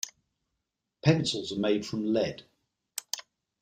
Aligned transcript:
Pencils 1.03 1.51
are 1.51 1.59
made 1.59 1.85
from 1.85 2.03
lead. 2.11 2.43